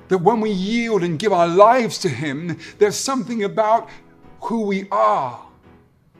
That 0.08 0.20
when 0.20 0.40
we 0.40 0.50
yield 0.50 1.04
and 1.04 1.20
give 1.20 1.34
our 1.34 1.48
lives 1.48 1.98
to 2.00 2.10
Him, 2.10 2.58
there's 2.78 2.96
something 2.96 3.44
about 3.44 3.90
who 4.40 4.62
we 4.62 4.88
are 4.92 5.46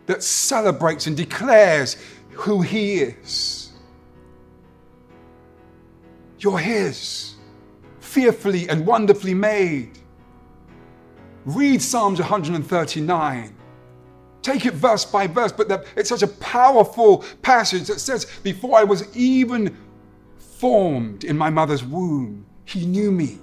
that 0.08 0.22
celebrates 0.22 1.08
and 1.08 1.16
declares 1.16 1.96
who 2.32 2.62
He 2.62 2.98
is. 2.98 3.72
You're 6.40 6.60
His, 6.60 7.36
fearfully 8.02 8.68
and 8.68 8.86
wonderfully 8.86 9.34
made. 9.34 9.98
Read 11.46 11.82
Psalms 11.82 12.20
139. 12.20 13.56
Take 14.42 14.66
it 14.66 14.74
verse 14.74 15.06
by 15.06 15.28
verse, 15.28 15.52
but 15.52 15.88
it's 15.96 16.10
such 16.10 16.24
a 16.24 16.28
powerful 16.28 17.24
passage 17.42 17.88
that 17.88 18.00
says, 18.00 18.26
Before 18.44 18.78
I 18.78 18.84
was 18.84 19.16
even 19.16 19.76
formed 20.38 21.24
in 21.24 21.38
my 21.38 21.50
mother's 21.50 21.84
womb, 21.84 22.46
he 22.66 22.86
knew 22.86 23.12
me. 23.12 23.40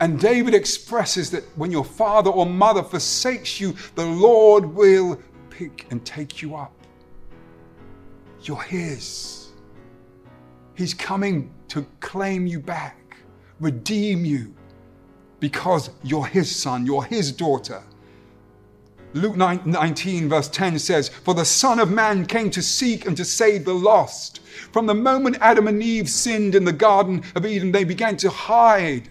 And 0.00 0.18
David 0.18 0.54
expresses 0.54 1.30
that 1.30 1.44
when 1.58 1.70
your 1.70 1.84
father 1.84 2.30
or 2.30 2.46
mother 2.46 2.82
forsakes 2.82 3.60
you, 3.60 3.74
the 3.96 4.06
Lord 4.06 4.64
will 4.64 5.20
pick 5.50 5.86
and 5.90 6.04
take 6.06 6.40
you 6.40 6.56
up. 6.56 6.72
You're 8.42 8.62
His. 8.62 9.50
He's 10.74 10.94
coming 10.94 11.52
to 11.68 11.86
claim 12.00 12.46
you 12.46 12.60
back, 12.60 13.18
redeem 13.58 14.24
you, 14.24 14.54
because 15.40 15.90
you're 16.02 16.26
his 16.26 16.54
son, 16.54 16.86
you're 16.86 17.04
his 17.04 17.32
daughter. 17.32 17.82
Luke 19.12 19.36
19, 19.36 20.28
verse 20.28 20.48
10 20.48 20.78
says, 20.78 21.08
For 21.08 21.34
the 21.34 21.44
Son 21.44 21.80
of 21.80 21.90
Man 21.90 22.24
came 22.26 22.48
to 22.50 22.62
seek 22.62 23.06
and 23.06 23.16
to 23.16 23.24
save 23.24 23.64
the 23.64 23.74
lost. 23.74 24.40
From 24.72 24.86
the 24.86 24.94
moment 24.94 25.38
Adam 25.40 25.66
and 25.66 25.82
Eve 25.82 26.08
sinned 26.08 26.54
in 26.54 26.64
the 26.64 26.72
Garden 26.72 27.24
of 27.34 27.44
Eden, 27.44 27.72
they 27.72 27.82
began 27.82 28.16
to 28.18 28.30
hide. 28.30 29.08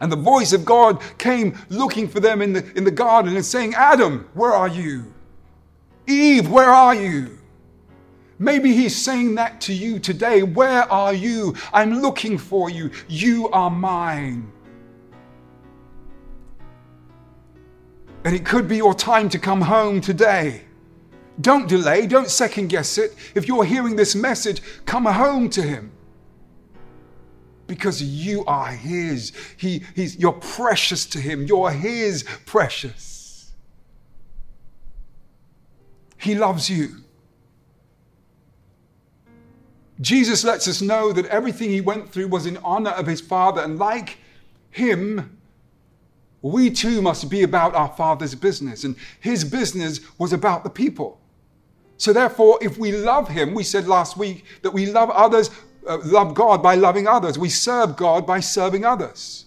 And 0.00 0.10
the 0.10 0.16
voice 0.16 0.52
of 0.52 0.64
God 0.64 1.00
came 1.18 1.56
looking 1.68 2.08
for 2.08 2.18
them 2.18 2.42
in 2.42 2.52
the, 2.52 2.64
in 2.76 2.84
the 2.84 2.90
garden 2.90 3.36
and 3.36 3.44
saying, 3.44 3.74
Adam, 3.74 4.28
where 4.34 4.52
are 4.52 4.68
you? 4.68 5.12
Eve, 6.06 6.48
where 6.48 6.70
are 6.70 6.94
you? 6.94 7.38
Maybe 8.40 8.72
he's 8.72 8.96
saying 8.96 9.34
that 9.36 9.60
to 9.62 9.72
you 9.72 9.98
today. 9.98 10.42
Where 10.42 10.90
are 10.92 11.12
you? 11.12 11.54
I'm 11.72 12.00
looking 12.00 12.38
for 12.38 12.70
you. 12.70 12.90
You 13.08 13.48
are 13.48 13.70
mine. 13.70 14.52
And 18.24 18.34
it 18.34 18.44
could 18.44 18.68
be 18.68 18.76
your 18.76 18.94
time 18.94 19.28
to 19.30 19.38
come 19.38 19.60
home 19.60 20.00
today. 20.00 20.62
Don't 21.40 21.68
delay, 21.68 22.06
don't 22.06 22.28
second 22.28 22.68
guess 22.68 22.98
it. 22.98 23.14
If 23.34 23.46
you're 23.46 23.64
hearing 23.64 23.94
this 23.94 24.14
message, 24.14 24.60
come 24.86 25.04
home 25.04 25.48
to 25.50 25.62
Him. 25.62 25.92
Because 27.68 28.02
you 28.02 28.44
are 28.46 28.68
His. 28.68 29.32
He, 29.56 29.84
he's, 29.94 30.16
you're 30.16 30.32
precious 30.32 31.06
to 31.06 31.20
Him. 31.20 31.46
You're 31.46 31.70
His 31.70 32.24
precious. 32.44 33.52
He 36.16 36.34
loves 36.34 36.68
you. 36.68 36.96
Jesus 40.00 40.44
lets 40.44 40.66
us 40.66 40.82
know 40.82 41.12
that 41.12 41.26
everything 41.26 41.70
He 41.70 41.80
went 41.80 42.10
through 42.10 42.28
was 42.28 42.46
in 42.46 42.56
honor 42.58 42.90
of 42.90 43.06
His 43.06 43.20
Father, 43.20 43.62
and 43.62 43.78
like 43.78 44.18
Him, 44.70 45.37
we 46.42 46.70
too 46.70 47.02
must 47.02 47.28
be 47.28 47.42
about 47.42 47.74
our 47.74 47.88
Father's 47.88 48.34
business. 48.34 48.84
And 48.84 48.96
His 49.20 49.44
business 49.44 50.00
was 50.18 50.32
about 50.32 50.64
the 50.64 50.70
people. 50.70 51.20
So, 51.96 52.12
therefore, 52.12 52.58
if 52.62 52.78
we 52.78 52.92
love 52.92 53.28
Him, 53.28 53.54
we 53.54 53.64
said 53.64 53.88
last 53.88 54.16
week 54.16 54.44
that 54.62 54.70
we 54.70 54.86
love 54.86 55.10
others, 55.10 55.50
uh, 55.88 55.98
love 56.04 56.34
God 56.34 56.62
by 56.62 56.76
loving 56.76 57.08
others. 57.08 57.38
We 57.38 57.48
serve 57.48 57.96
God 57.96 58.26
by 58.26 58.40
serving 58.40 58.84
others. 58.84 59.46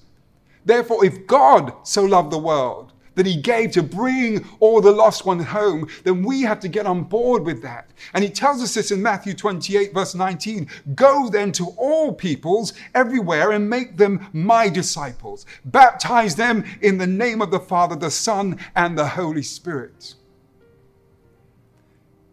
Therefore, 0.66 1.06
if 1.06 1.28
God 1.28 1.74
so 1.84 2.04
loved 2.04 2.32
the 2.32 2.38
world 2.38 2.91
that 3.16 3.26
he 3.26 3.36
gave 3.36 3.72
to 3.72 3.84
bring 3.84 4.46
all 4.60 4.82
the 4.82 4.92
lost 4.92 5.26
ones 5.26 5.46
home, 5.46 5.88
then 6.04 6.24
we 6.24 6.42
have 6.42 6.60
to 6.62 6.68
get 6.68 6.86
on 6.86 7.04
board 7.04 7.44
with 7.44 7.62
that. 7.62 7.92
And 8.14 8.24
he 8.24 8.30
tells 8.30 8.62
us 8.62 8.74
this 8.74 8.92
in 8.92 9.02
Matthew 9.02 9.34
28, 9.34 9.94
verse 9.94 10.16
19 10.16 10.68
Go 10.96 11.30
then 11.30 11.52
to 11.54 11.68
all 11.78 12.14
peoples 12.14 12.74
everywhere 12.96 13.52
and 13.52 13.70
make 13.70 13.98
them 13.98 14.28
my 14.34 14.70
disciples. 14.70 15.46
Baptize 15.66 16.36
them 16.36 16.64
in 16.82 16.98
the 16.98 17.08
name 17.08 17.42
of 17.42 17.52
the 17.52 17.60
Father, 17.60 17.96
the 17.96 18.12
Son, 18.12 18.58
and 18.76 18.98
the 18.98 19.08
Holy 19.08 19.44
Spirit. 19.44 20.16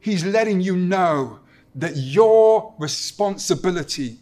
He's 0.00 0.24
letting 0.24 0.60
you 0.60 0.76
know 0.76 1.40
that 1.74 1.96
your 1.96 2.74
responsibility, 2.78 4.18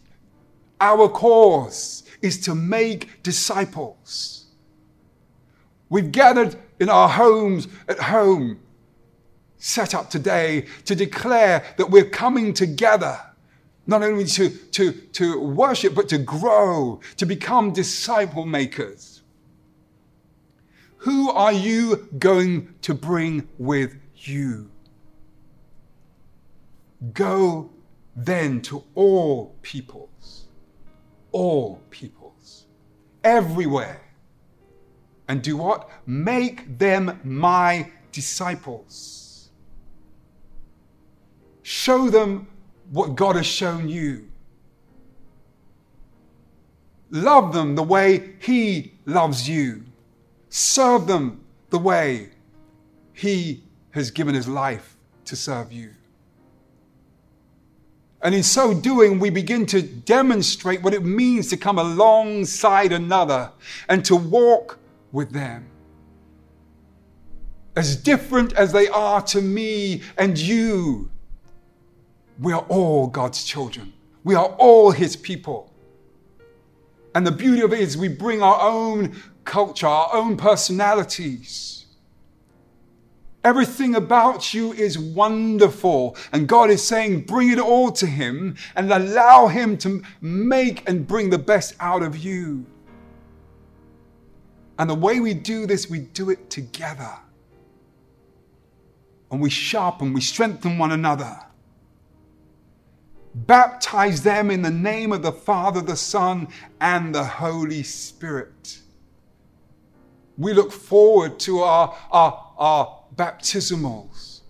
our 0.81 1.09
cause, 1.09 2.03
is 2.23 2.41
to 2.41 2.55
make 2.55 3.23
disciples. 3.23 4.46
We've 5.89 6.11
gathered 6.11 6.57
in 6.81 6.89
our 6.89 7.09
homes 7.09 7.69
at 7.89 7.99
home, 7.99 8.61
set 9.57 9.95
up 9.95 10.11
today 10.11 10.67
to 10.85 10.95
declare 10.95 11.65
that 11.79 11.91
we're 11.91 12.11
coming 12.11 12.53
together 12.53 13.21
Not 13.87 14.03
only 14.03 14.25
to, 14.25 14.51
to, 14.51 14.93
to 14.93 15.41
worship, 15.41 15.95
but 15.95 16.09
to 16.09 16.19
grow, 16.19 17.01
to 17.19 17.27
become 17.27 17.73
disciple 17.73 18.45
makers. 18.45 19.23
Who 20.99 21.31
are 21.31 21.53
you 21.53 22.09
going 22.19 22.75
to 22.83 22.95
bring 22.95 23.49
with 23.59 23.95
you? 24.17 24.71
Go 27.13 27.71
then 28.17 28.61
to 28.63 28.83
all 28.97 29.55
peoples, 29.63 30.47
all 31.31 31.81
peoples, 31.91 32.67
everywhere. 33.23 34.01
And 35.29 35.43
do 35.43 35.57
what? 35.57 35.91
Make 36.07 36.79
them 36.79 37.21
my 37.25 37.91
disciples. 38.13 39.51
Show 41.63 42.11
them 42.11 42.47
what 42.91 43.17
God 43.17 43.37
has 43.37 43.47
shown 43.47 43.89
you. 43.89 44.29
Love 47.11 47.53
them 47.53 47.75
the 47.75 47.83
way 47.83 48.35
He 48.41 48.93
loves 49.05 49.49
you. 49.49 49.85
Serve 50.49 51.07
them 51.07 51.45
the 51.71 51.79
way 51.79 52.31
He 53.13 53.65
has 53.91 54.11
given 54.11 54.35
His 54.35 54.47
life 54.47 54.97
to 55.25 55.35
serve 55.35 55.73
you. 55.73 55.91
And 58.23 58.35
in 58.35 58.43
so 58.43 58.75
doing, 58.75 59.19
we 59.19 59.31
begin 59.31 59.67
to 59.67 59.83
demonstrate 59.83 60.83
what 60.83 60.95
it 60.95 61.05
means 61.05 61.49
to 61.51 61.57
come 61.57 61.79
alongside 61.79 62.93
another 62.93 63.53
and 63.89 64.05
to 64.05 64.17
walk 64.17 64.79
with 65.13 65.33
them. 65.33 65.69
As 67.77 67.97
different 67.97 68.53
as 68.55 68.73
they 68.73 68.89
are 68.89 69.21
to 69.23 69.43
me 69.43 70.03
and 70.17 70.39
you, 70.39 71.11
we 72.41 72.53
are 72.53 72.65
all 72.69 73.07
God's 73.07 73.45
children. 73.45 73.93
We 74.25 74.35
are 74.35 74.47
all 74.59 74.91
His 74.91 75.17
people. 75.17 75.73
And 77.15 77.27
the 77.27 77.33
beauty 77.33 77.63
of 77.63 77.73
it 77.73 77.81
is 77.81 77.97
we 77.97 78.09
bring 78.09 78.43
our 78.43 78.61
own 78.61 79.17
culture, 79.45 79.87
our 79.87 80.15
own 80.15 80.37
personalities. 80.37 81.87
Everything 83.45 83.95
about 83.95 84.53
you 84.53 84.73
is 84.73 84.99
wonderful. 84.99 86.17
And 86.33 86.49
God 86.49 86.69
is 86.69 86.87
saying, 86.87 87.23
bring 87.23 87.51
it 87.51 87.61
all 87.61 87.93
to 87.93 88.07
Him 88.07 88.57
and 88.75 88.93
allow 88.93 89.47
Him 89.47 89.79
to 89.79 90.03
make 90.21 90.87
and 90.89 91.07
bring 91.07 91.31
the 91.31 91.39
best 91.39 91.75
out 91.79 92.03
of 92.03 92.19
you. 92.19 92.67
And 94.79 94.91
the 94.91 94.95
way 94.95 95.21
we 95.21 95.35
do 95.35 95.67
this, 95.67 95.89
we 95.89 96.01
do 96.01 96.31
it 96.31 96.51
together. 96.51 97.13
And 99.31 99.41
we 99.41 99.51
sharpen, 99.51 100.13
we 100.13 100.21
strengthen 100.21 100.79
one 100.79 100.93
another. 100.93 101.39
Baptize 103.35 104.23
them 104.23 104.51
in 104.51 104.63
the 104.63 104.71
name 104.71 105.13
of 105.13 105.23
the 105.23 105.33
Father, 105.33 105.81
the 105.81 105.97
Son, 105.97 106.49
and 106.81 107.15
the 107.15 107.25
Holy 107.25 107.83
Spirit. 107.83 108.81
We 110.39 110.53
look 110.53 110.73
forward 110.73 111.39
to 111.41 111.61
our, 111.61 111.97
our, 112.11 112.53
our 112.57 112.99
baptismals, 113.15 114.41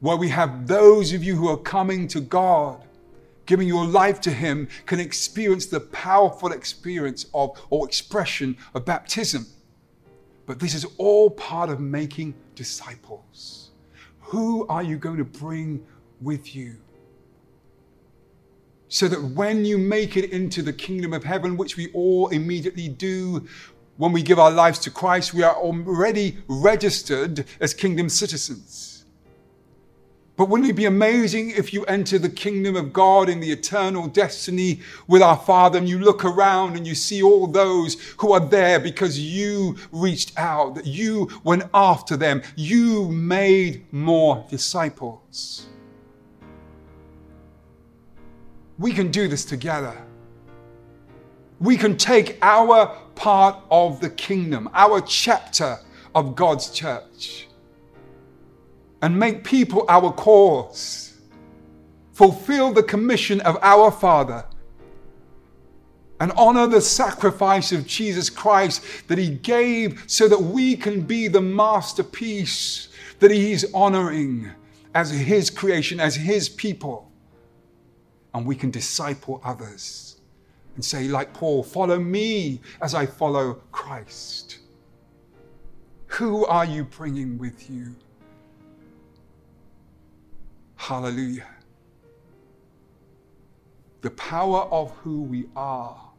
where 0.00 0.16
we 0.16 0.28
have 0.28 0.66
those 0.66 1.12
of 1.12 1.24
you 1.24 1.36
who 1.36 1.48
are 1.48 1.56
coming 1.56 2.06
to 2.08 2.20
God, 2.20 2.82
giving 3.46 3.68
your 3.68 3.86
life 3.86 4.20
to 4.22 4.30
Him, 4.30 4.68
can 4.86 5.00
experience 5.00 5.66
the 5.66 5.80
powerful 5.80 6.52
experience 6.52 7.26
of 7.34 7.60
or 7.70 7.86
expression 7.86 8.56
of 8.74 8.84
baptism. 8.84 9.46
But 10.50 10.58
this 10.58 10.74
is 10.74 10.84
all 10.98 11.30
part 11.30 11.70
of 11.70 11.78
making 11.78 12.34
disciples. 12.56 13.70
Who 14.18 14.66
are 14.66 14.82
you 14.82 14.96
going 14.96 15.18
to 15.18 15.24
bring 15.24 15.86
with 16.20 16.56
you? 16.56 16.74
so 18.92 19.06
that 19.06 19.22
when 19.22 19.64
you 19.64 19.78
make 19.78 20.16
it 20.16 20.32
into 20.32 20.62
the 20.62 20.72
kingdom 20.72 21.12
of 21.12 21.22
heaven, 21.22 21.56
which 21.56 21.76
we 21.76 21.92
all 21.92 22.26
immediately 22.30 22.88
do 22.88 23.46
when 23.98 24.10
we 24.10 24.20
give 24.20 24.40
our 24.40 24.50
lives 24.50 24.80
to 24.80 24.90
Christ, 24.90 25.32
we 25.32 25.44
are 25.44 25.54
already 25.54 26.38
registered 26.48 27.44
as 27.60 27.72
kingdom 27.72 28.08
citizens. 28.08 28.89
But 30.40 30.48
wouldn't 30.48 30.70
it 30.70 30.72
be 30.72 30.86
amazing 30.86 31.50
if 31.50 31.74
you 31.74 31.84
enter 31.84 32.18
the 32.18 32.30
kingdom 32.30 32.74
of 32.74 32.94
God 32.94 33.28
in 33.28 33.40
the 33.40 33.52
eternal 33.52 34.06
destiny 34.06 34.80
with 35.06 35.20
our 35.20 35.36
Father 35.36 35.76
and 35.76 35.86
you 35.86 35.98
look 35.98 36.24
around 36.24 36.78
and 36.78 36.86
you 36.86 36.94
see 36.94 37.22
all 37.22 37.46
those 37.46 38.00
who 38.16 38.32
are 38.32 38.40
there 38.40 38.80
because 38.80 39.20
you 39.20 39.76
reached 39.92 40.32
out, 40.38 40.76
that 40.76 40.86
you 40.86 41.28
went 41.44 41.64
after 41.74 42.16
them, 42.16 42.40
you 42.56 43.10
made 43.10 43.84
more 43.92 44.42
disciples. 44.48 45.66
we 48.78 48.92
can 48.92 49.10
do 49.10 49.28
this 49.28 49.44
together. 49.44 49.94
We 51.60 51.76
can 51.76 51.98
take 51.98 52.38
our 52.40 52.86
part 53.14 53.62
of 53.70 54.00
the 54.00 54.08
kingdom, 54.08 54.70
our 54.72 55.02
chapter 55.02 55.80
of 56.14 56.34
God's 56.34 56.70
church, 56.70 57.49
and 59.02 59.18
make 59.18 59.44
people 59.44 59.84
our 59.88 60.12
cause. 60.12 61.18
Fulfill 62.12 62.72
the 62.72 62.82
commission 62.82 63.40
of 63.42 63.56
our 63.62 63.90
Father 63.90 64.44
and 66.20 66.32
honor 66.36 66.66
the 66.66 66.80
sacrifice 66.80 67.72
of 67.72 67.86
Jesus 67.86 68.28
Christ 68.28 68.82
that 69.08 69.16
He 69.16 69.30
gave 69.30 70.04
so 70.06 70.28
that 70.28 70.40
we 70.40 70.76
can 70.76 71.00
be 71.00 71.28
the 71.28 71.40
masterpiece 71.40 72.88
that 73.20 73.30
He's 73.30 73.72
honoring 73.72 74.50
as 74.94 75.10
His 75.10 75.48
creation, 75.48 75.98
as 75.98 76.14
His 76.14 76.48
people 76.48 77.10
and 78.34 78.46
we 78.46 78.54
can 78.54 78.70
disciple 78.70 79.40
others 79.44 80.20
and 80.74 80.84
say, 80.84 81.08
like 81.08 81.32
Paul, 81.32 81.62
follow 81.62 81.98
me 81.98 82.60
as 82.80 82.94
I 82.94 83.06
follow 83.06 83.54
Christ. 83.72 84.58
Who 86.06 86.44
are 86.46 86.64
you 86.64 86.84
bringing 86.84 87.38
with 87.38 87.70
you? 87.70 87.96
Hallelujah. 90.90 91.46
The 94.00 94.10
power 94.10 94.62
of 94.72 94.90
who 95.04 95.22
we 95.22 95.46
are 95.54 96.10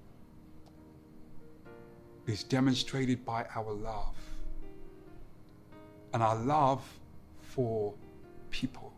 is 2.26 2.46
demonstrated 2.46 3.26
by 3.26 3.46
our 3.54 3.74
love 3.74 4.16
and 6.14 6.24
our 6.24 6.38
love 6.38 6.82
for 7.42 7.94
people. 8.50 8.94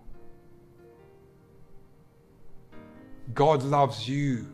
God 3.33 3.63
loves 3.63 4.07
you 4.07 4.45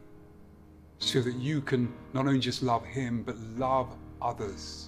so 0.99 1.19
that 1.21 1.35
you 1.35 1.59
can 1.59 1.91
not 2.13 2.27
only 2.27 2.39
just 2.39 2.63
love 2.63 2.85
Him, 2.85 3.23
but 3.23 3.35
love 3.57 3.93
others. 4.21 4.87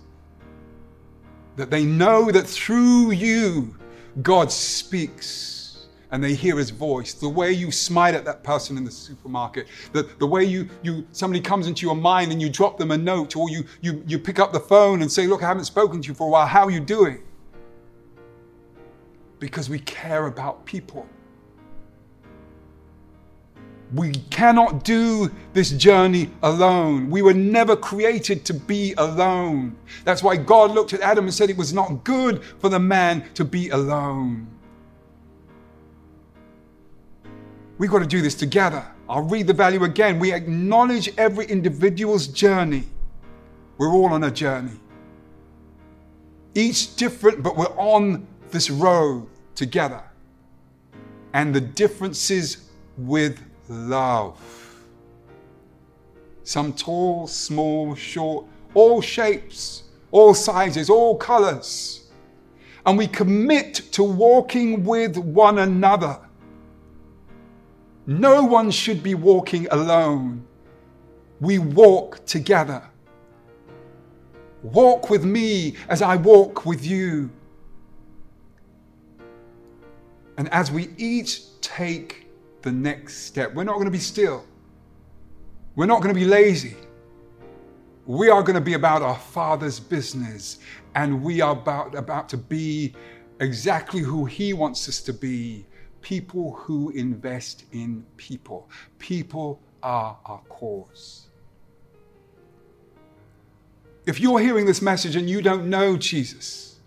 That 1.58 1.70
they 1.70 1.84
know 1.84 2.32
that 2.32 2.48
through 2.48 3.12
you, 3.12 3.76
God 4.22 4.50
speaks 4.50 5.61
and 6.12 6.24
they 6.24 6.34
hear 6.34 6.58
His 6.58 6.70
voice. 6.70 7.14
The 7.14 7.30
way 7.30 7.52
you 7.52 7.72
smile 7.72 8.16
at 8.16 8.26
that 8.26 8.44
person 8.44 8.78
in 8.78 8.84
the 8.84 8.92
supermarket, 8.92 9.68
the, 9.94 10.04
the 10.20 10.28
way 10.28 10.44
you, 10.44 10.70
you 10.84 11.06
somebody 11.12 11.42
comes 11.42 11.68
into 11.68 11.86
your 11.86 11.96
mind 11.96 12.32
and 12.32 12.42
you 12.42 12.50
drop 12.50 12.78
them 12.78 12.92
a 12.92 12.98
note, 12.98 13.36
or 13.36 13.50
you, 13.50 13.64
you, 13.82 14.04
you 14.06 14.20
pick 14.20 14.40
up 14.40 14.54
the 14.54 14.60
phone 14.60 15.02
and 15.02 15.12
say, 15.12 15.28
Look, 15.28 15.44
I 15.44 15.48
haven't 15.48 15.66
spoken 15.66 16.02
to 16.02 16.08
you 16.08 16.14
for 16.14 16.28
a 16.28 16.30
while. 16.30 16.48
How 16.48 16.66
are 16.66 16.72
you 16.72 16.82
doing? 16.82 17.24
Because 19.40 19.70
we 19.70 19.80
care 19.80 20.28
about 20.28 20.66
people. 20.66 21.08
We 23.94 24.14
cannot 24.30 24.86
do 24.86 25.30
this 25.52 25.72
journey 25.72 26.30
alone. 26.44 27.10
We 27.10 27.22
were 27.22 27.34
never 27.34 27.76
created 27.76 28.46
to 28.46 28.54
be 28.54 28.94
alone. 28.98 29.76
That's 30.06 30.24
why 30.24 30.38
God 30.38 30.72
looked 30.72 30.94
at 30.94 31.02
Adam 31.02 31.26
and 31.26 31.34
said 31.34 31.50
it 31.50 31.58
was 31.58 31.74
not 31.74 32.06
good 32.06 32.42
for 32.60 32.70
the 32.70 32.80
man 32.80 33.26
to 33.34 33.44
be 33.44 33.70
alone. 33.70 34.48
We've 37.82 37.90
got 37.90 38.04
to 38.04 38.06
do 38.06 38.22
this 38.22 38.36
together. 38.36 38.86
I'll 39.10 39.24
read 39.24 39.48
the 39.48 39.54
value 39.54 39.86
again. 39.86 40.20
We 40.20 40.32
acknowledge 40.34 41.10
every 41.18 41.48
individual's 41.48 42.28
journey. 42.28 42.84
We're 43.80 43.92
all 43.92 44.14
on 44.14 44.24
a 44.24 44.30
journey. 44.30 44.80
Each 46.54 46.96
different, 46.96 47.42
but 47.42 47.58
we're 47.58 47.76
on 47.80 48.28
this 48.52 48.70
road 48.70 49.26
together. 49.56 50.04
And 51.34 51.56
the 51.56 51.60
differences 51.60 52.70
with 52.98 53.42
love. 53.68 54.40
Some 56.44 56.74
tall, 56.74 57.26
small, 57.26 57.96
short, 57.96 58.46
all 58.76 59.02
shapes, 59.02 59.86
all 60.12 60.36
sizes, 60.36 60.88
all 60.88 61.18
colors. 61.18 62.12
And 62.86 62.96
we 62.96 63.08
commit 63.08 63.74
to 63.94 64.04
walking 64.04 64.84
with 64.84 65.18
one 65.18 65.58
another. 65.58 66.20
No 68.20 68.44
one 68.44 68.72
should 68.72 69.02
be 69.02 69.16
walking 69.16 69.68
alone. 69.72 70.46
We 71.40 71.60
walk 71.60 72.26
together. 72.26 72.84
Walk 74.64 75.10
with 75.10 75.24
me 75.24 75.76
as 75.88 76.02
I 76.02 76.18
walk 76.18 76.66
with 76.66 76.86
you. 76.86 77.30
And 80.38 80.50
as 80.50 80.72
we 80.72 80.90
each 80.98 81.60
take 81.62 82.28
the 82.62 82.72
next 82.72 83.24
step. 83.24 83.54
We're 83.54 83.64
not 83.64 83.76
going 83.76 83.86
to 83.86 83.92
be 83.92 83.98
still. 83.98 84.46
We're 85.76 85.86
not 85.86 86.02
going 86.02 86.14
to 86.14 86.20
be 86.20 86.26
lazy. 86.26 86.76
We 88.06 88.30
are 88.30 88.42
going 88.44 88.56
to 88.56 88.62
be 88.62 88.74
about 88.74 89.02
our 89.02 89.18
Father's 89.18 89.80
business, 89.80 90.60
and 90.96 91.24
we 91.24 91.40
are 91.40 91.54
about, 91.54 91.96
about 91.96 92.28
to 92.30 92.38
be 92.38 92.94
exactly 93.40 94.02
who 94.02 94.26
He 94.26 94.54
wants 94.54 94.90
us 94.90 95.02
to 95.02 95.14
be 95.14 95.66
people 96.02 96.54
who 96.54 96.90
invest 96.92 97.66
in 97.72 98.06
people. 98.18 98.70
People 99.00 99.60
are 99.84 100.18
our 100.26 100.42
cause. 100.50 101.28
If 104.06 104.20
you're 104.20 104.40
hearing 104.40 104.66
this 104.66 104.82
message 104.82 105.16
and 105.16 105.30
you 105.30 105.42
don't 105.42 105.70
know 105.70 105.96
Jesus, 105.96 106.80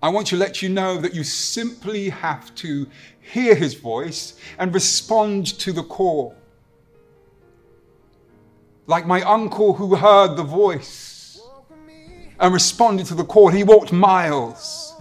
I 0.00 0.08
want 0.08 0.28
to 0.28 0.36
let 0.36 0.62
you 0.62 0.68
know 0.68 0.98
that 0.98 1.14
you 1.14 1.24
simply 1.24 2.08
have 2.08 2.54
to 2.56 2.86
hear 3.20 3.54
his 3.54 3.74
voice 3.74 4.38
and 4.58 4.72
respond 4.72 5.46
to 5.58 5.72
the 5.72 5.82
call. 5.82 6.36
Like 8.86 9.06
my 9.06 9.22
uncle 9.22 9.74
who 9.74 9.96
heard 9.96 10.36
the 10.36 10.44
voice 10.44 11.40
and 12.38 12.54
responded 12.54 13.06
to 13.06 13.14
the 13.14 13.24
call, 13.24 13.48
he 13.48 13.64
walked 13.64 13.92
miles. 13.92 14.94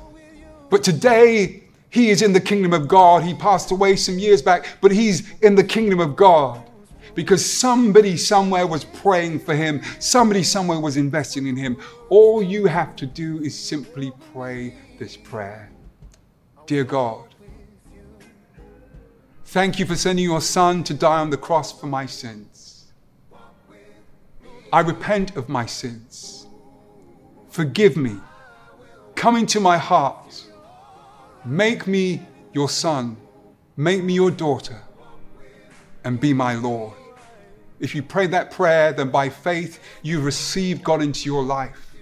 But 0.70 0.84
today, 0.84 1.66
he 1.89 2.10
is 2.10 2.21
in 2.21 2.34
the 2.34 2.41
kingdom 2.41 2.73
of 2.73 2.88
God. 2.88 3.23
He 3.23 3.34
passed 3.34 3.71
away 3.71 3.95
some 3.95 4.19
years 4.19 4.41
back, 4.41 4.78
but 4.82 4.91
he's 4.91 5.32
in 5.41 5.56
the 5.56 5.63
kingdom 5.63 6.00
of 6.00 6.15
God 6.15 6.63
because 7.15 7.43
somebody 7.43 8.15
somewhere 8.15 8.67
was 8.67 8.86
praying 8.86 9.39
for 9.39 9.56
him, 9.56 9.82
somebody 10.00 10.43
somewhere 10.43 10.80
was 10.80 10.97
investing 10.97 11.47
in 11.47 11.56
him. 11.56 11.78
All 12.10 12.43
you 12.43 12.67
have 12.67 12.95
to 12.97 13.06
do 13.06 13.39
is 13.41 13.58
simply 13.58 14.12
pray 14.34 14.76
this 15.00 15.17
prayer 15.17 15.71
Dear 16.67 16.84
God, 16.84 17.34
thank 19.45 19.80
you 19.80 19.86
for 19.86 19.95
sending 19.95 20.26
your 20.26 20.41
son 20.41 20.84
to 20.84 20.93
die 20.93 21.19
on 21.19 21.30
the 21.30 21.38
cross 21.38 21.71
for 21.80 21.88
my 21.88 22.06
sins. 22.06 22.91
I 24.71 24.82
repent 24.82 25.38
of 25.38 25.47
my 25.47 25.65
sins. 25.65 26.45
Forgive 27.50 27.95
me. 27.95 28.17
Come 29.15 29.38
into 29.38 29.60
my 29.60 29.78
heart. 29.78 30.46
Make 31.47 31.88
me 31.88 32.21
your 32.51 32.67
son. 32.67 33.15
Make 33.77 34.03
me 34.03 34.13
your 34.13 34.31
daughter. 34.31 34.81
And 36.03 36.19
be 36.19 36.33
my 36.33 36.55
Lord. 36.55 36.93
If 37.79 37.95
you 37.95 38.03
pray 38.03 38.27
that 38.27 38.51
prayer, 38.51 38.91
then 38.91 39.12
by 39.12 39.29
faith 39.29 39.79
you 40.01 40.19
receive 40.19 40.83
God 40.83 41.01
into 41.01 41.25
your 41.25 41.43
life. 41.43 41.95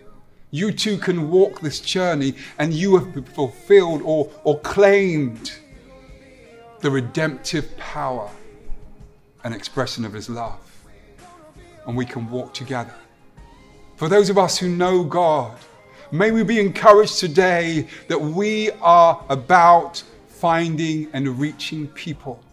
You 0.49 0.71
too 0.71 0.97
can 0.97 1.29
walk 1.29 1.59
this 1.61 1.79
journey 1.79 2.33
and 2.57 2.73
you 2.73 2.97
have 2.97 3.27
fulfilled 3.29 4.01
or, 4.03 4.31
or 4.43 4.59
claimed 4.61 5.53
the 6.79 6.89
redemptive 6.89 7.77
power 7.77 8.29
and 9.43 9.53
expression 9.53 10.05
of 10.05 10.13
His 10.13 10.27
love. 10.27 10.59
And 11.85 11.95
we 11.95 12.05
can 12.05 12.27
walk 12.31 12.53
together. 12.53 12.95
For 13.97 14.09
those 14.09 14.31
of 14.31 14.39
us 14.39 14.57
who 14.57 14.69
know 14.69 15.03
God, 15.03 15.55
may 16.17 16.31
we 16.31 16.43
be 16.43 16.59
encouraged 16.59 17.19
today 17.19 17.87
that 18.07 18.19
we 18.19 18.71
are 18.81 19.23
about 19.29 20.03
finding 20.27 21.07
and 21.13 21.39
reaching 21.39 21.87
people 21.89 22.43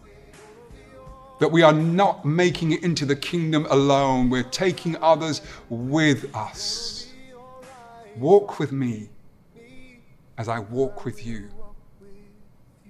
that 1.43 1.51
we 1.51 1.61
are 1.61 1.73
not 1.73 2.23
making 2.23 2.71
it 2.71 2.83
into 2.83 3.05
the 3.05 3.17
kingdom 3.17 3.67
alone, 3.69 4.29
we're 4.29 4.43
taking 4.43 4.95
others 5.03 5.41
with 5.67 6.33
us. 6.33 7.11
Walk 8.15 8.59
with 8.59 8.71
me 8.71 9.09
as 10.37 10.47
I 10.47 10.59
walk 10.59 11.03
with 11.03 11.25
you. 11.25 11.49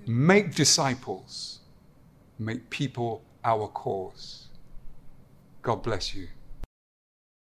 Make 0.05 0.53
disciples, 0.53 1.61
make 2.37 2.69
people 2.69 3.23
our 3.43 3.67
cause. 3.69 4.49
God 5.63 5.81
bless 5.81 6.13
you. 6.13 6.27